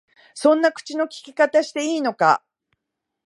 [0.33, 2.41] そんな口の利き方していいのか？